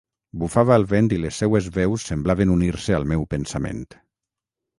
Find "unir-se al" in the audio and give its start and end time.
2.57-3.07